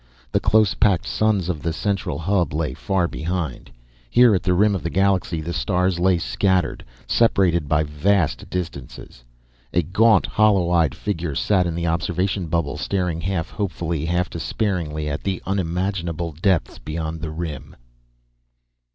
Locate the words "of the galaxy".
4.73-5.41